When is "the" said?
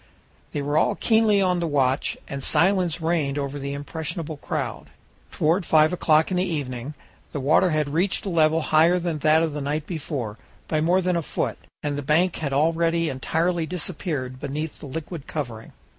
1.59-1.67, 3.59-3.73, 6.37-6.43, 7.33-7.39, 9.53-9.61, 11.99-12.01, 14.79-14.87